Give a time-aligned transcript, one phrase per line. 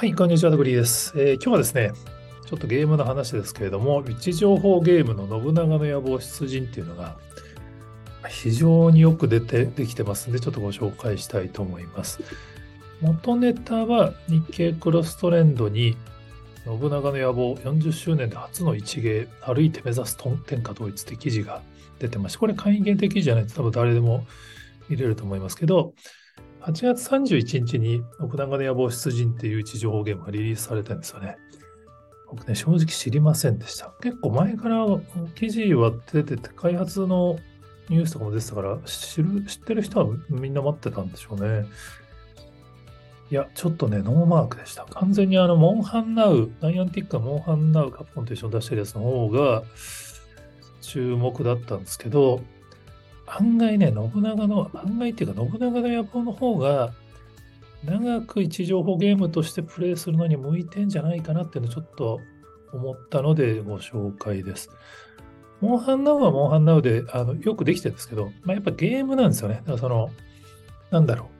[0.00, 1.92] はい、こんにちは、グリーです、えー、今日はですね、
[2.46, 7.18] ちょっとゲームの話ですけれども、位置情報ゲームの信長の野望出陣っていうのが、
[8.26, 12.22] 非常によく出てできてますんで、ちょっとご紹介したいと思います。
[13.02, 15.98] 元ネタは日経クロストレンドに、
[16.64, 21.60] 信長の野望40周年で初の一芸、歩いて目指す天下統一って記事が
[21.98, 24.26] 出てまして、これ会員限定記事じゃないと多分誰でも
[24.88, 25.92] 見れると思いますけど、
[26.62, 31.36] 8月31日に信長の野望出陣っていう位置情報ゲームがリリースされたんですよね。
[32.28, 33.92] 僕ね、正直知りませんでした。
[34.02, 34.86] 結構前から
[35.34, 37.38] 記事は出てて、開発の
[37.88, 41.66] ニュースとかも出てたから、知る、知ってる人はみんな待ってたんでしょうね。
[43.30, 44.84] いや、ちょっとね、ノーマークでした。
[44.84, 49.62] 完全にあの、モンハンナウ、ナイアンティックがモンハンナウカップコンと一緒に出してるやつの方が
[50.80, 52.42] 注目だったんですけど、
[53.38, 56.92] 案外ね、信長の、案外っていうか、信長の野望の方が、
[57.84, 62.20] 長く位置情報ゲームとしてプレイするのに向いてんじゃないかなっていうのをちょっと
[62.72, 64.70] 思ったのでご紹介です。
[65.60, 69.56] モンハンナウはモンハンナウであのよくできてるんですけど、まあ、やっぱゲームなんですよね。
[69.56, 70.10] だからその、
[70.90, 71.30] なんだろ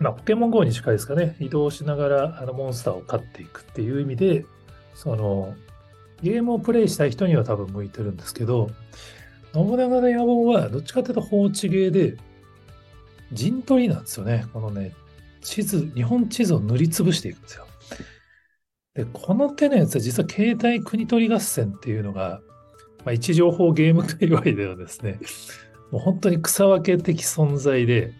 [0.00, 0.02] う。
[0.02, 1.36] まあ、ポケモン GO に近いですかね。
[1.40, 4.46] 移動しながらあのモンスターを飼っていくっていう意味で、
[4.94, 5.54] その、
[6.22, 8.70] ゲームをプレイしたい人には多分向いてるんですけど、
[9.52, 12.16] 信長の野望はどっちかというと放置ゲーで、
[13.32, 14.46] 陣取りなんですよね。
[14.52, 14.94] このね、
[15.40, 17.66] 地図、日本地図を塗りつぶしていくんですよ。
[18.94, 22.40] で、この手のやつは実は携帯国取り合戦っていうのが、
[23.04, 25.18] まあ、位置情報ゲーム界隈ではですね、
[25.90, 28.12] もう本当に草分け的存在で、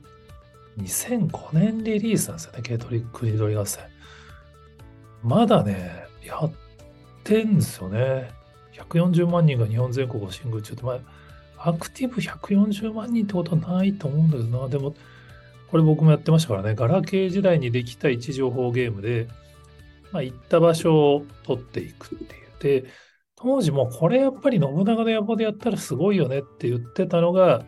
[0.78, 3.84] 2005年リリースなんですよね、軽取り国取り合戦。
[5.22, 6.53] まだね、やっ
[7.25, 8.31] てんですよね。
[8.72, 11.00] 140万人が日本全国を進軍中って、まあ、
[11.62, 14.69] アクティブ140万人ってことはないと思うんだけどな。
[14.69, 14.94] でも、
[15.70, 19.28] これ僕もやってましたからね、ガラケー時代にできた位置情報ゲームで、
[20.10, 22.34] まあ、行った場所を取っていくって
[22.69, 22.82] いう。
[22.82, 22.91] で、
[23.37, 27.65] 当時もこれやっぱり信長の野望でやったらすごいよねって言ってたのが、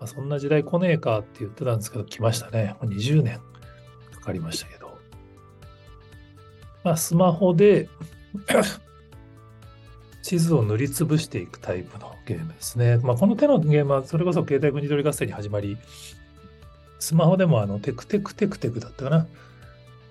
[0.00, 2.74] まあ、そんな時代来ねえかって言ってたんですけど、来ましたね。
[2.80, 3.38] 20年
[4.12, 4.98] かかりましたけど。
[6.82, 7.88] まあ、スマホで
[10.22, 12.98] 地図を塗りつぶしていくタイプのゲームですね。
[12.98, 15.76] まあ、この手のゲームはそれこそ携帯国取り合戦に始まり、
[16.98, 19.26] スマホでもあのテクテクテクテクだったかな。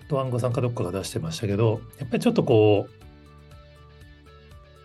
[0.09, 3.01] ドワンゴさんかどっかが出してましたけど、やっぱりちょっとこう、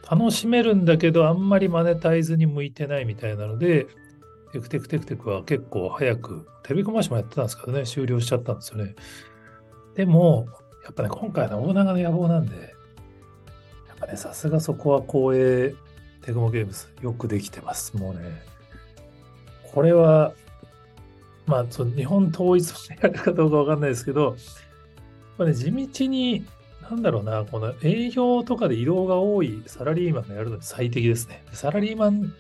[0.09, 3.89] 楽しめるんだけど、あんまりマネタイズに向いてないみたいなので、
[4.53, 8.95] テクテクテクテクは結構早く、テレビコマーシもやってたんですけどね、終了しちゃったんですよね。
[9.97, 10.47] でも、
[10.85, 12.76] やっぱね、今回の大長の野望なんで、
[14.09, 15.75] ね、さすがそこは光栄
[16.23, 17.97] テクモゲームズ、よくできてます。
[17.97, 18.21] もうね、
[19.73, 20.33] これは、
[21.47, 24.37] まあ、日本統一してやるかどうかわかんないですけど、
[25.39, 26.45] まあね、地道に
[26.91, 31.43] なんだろうな、この営業とかで移動が多いサラリーマンがやるのに最適ですね。
[31.53, 32.33] サラリーマン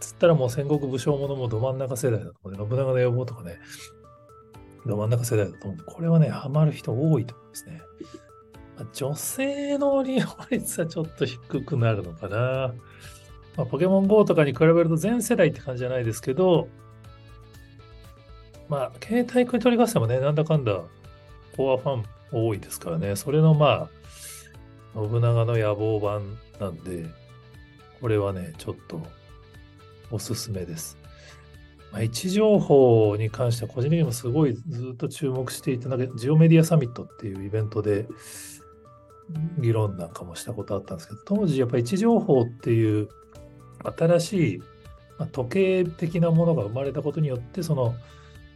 [0.00, 3.60] つったらもう戦国武将ものもど真ん中世代だと思う信長の野望とかね、
[4.84, 7.82] ど真ん中世代だと思うこれはね、ハマる人多いと思うんですね。
[8.92, 12.74] 女性の利用率はちょっと低くなるのかな。
[13.56, 16.68] まあ、ポケモン GO とかに比べると全世代って感じじゃないですけど、
[18.68, 20.80] まあ、携帯国取り合戦もね、なんだかんだ
[21.56, 23.16] コアファン多いですからね。
[23.16, 23.90] それのまあ、
[24.94, 27.06] 信長の野望版なんで、
[28.00, 29.02] これはね、ちょっと
[30.10, 30.96] おすすめです。
[31.92, 38.06] まあ、位置情報に関しては個人的にもすごいずっと注目していて、なんかジオメディアサミットっていうイベントで
[39.58, 43.08] 議論なんかもしたことあったんですけど、当時やっぱり位置情報っていう
[43.96, 44.62] 新しい、
[45.30, 47.94] 時計的なものが生まれたことによって、その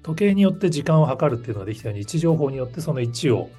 [0.02, 3.50] 時計によって時間を測るっていうのができたように、位置情報によってその位置を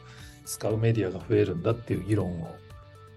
[0.46, 2.56] 使うメディアが増えるんだっていう議論を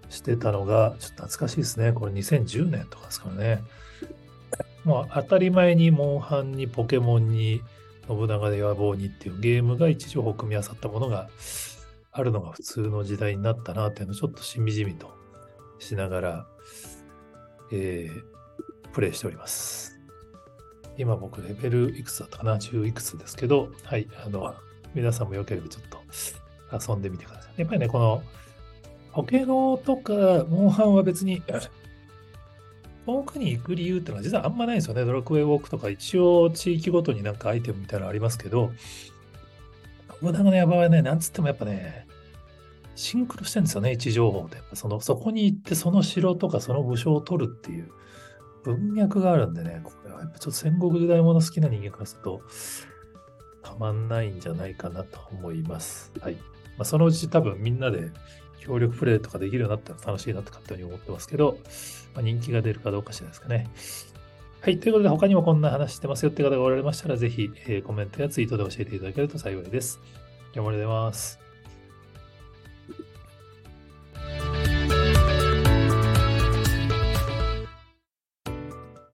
[0.08, 1.92] してたのが、ちょっと懐かしいですね。
[1.92, 3.62] これ2010年とかですからね。
[4.84, 7.60] まあ、当たり前にモンハンにポケモンに
[8.08, 11.28] 信長で野望にっていうゲームが位置情報を組み合わさったものが
[12.20, 15.12] あるのが普通の時代になったなっていうのをちょっとしみじみと
[15.78, 16.46] しながら、
[17.72, 19.98] えー、プレイしております。
[20.96, 24.54] 今僕レベルいくつだったかな ?10 いくつですけど、はい、あの、
[24.94, 27.52] 皆さんもよければちょっと遊んでみてください。
[27.60, 28.22] やっぱりね、この、
[29.12, 31.42] ポケゴとか、モンハンは別に、
[33.06, 35.04] 遠くに行く理由っていうのは実はあんまないんですよね。
[35.04, 38.70] ドラクエウォークとか一応地域ごとになんかアイテムみたいなのありますけど、
[40.20, 42.06] 信長の山はね、なんつってもやっぱね、
[43.00, 44.62] シンクロしてるんですよね、位置情報で。
[44.74, 47.90] その、そこに行ってその城とかその武将を取るっていう
[48.62, 52.42] 文脈があるんでね、これはやっぱちょっと戦国時代もの好きな人間からすると、
[53.62, 56.12] たまんないんじゃないかなと思います。
[56.20, 56.34] はい。
[56.34, 56.40] ま
[56.80, 58.10] あ、そのうち多分みんなで
[58.58, 61.58] 協力プレイとかできるようになったら楽しいなと勝手に思ってますけど、
[62.14, 63.66] まあ、人気が出るかどうかしらですかね。
[64.60, 64.78] はい。
[64.78, 70.00] ということで、他にもこんな話してますよって方がおられましたら、ぜひ、えー、コメントやツイートで教えていただけると幸いです。
[70.52, 71.49] 今日もありがとうございます。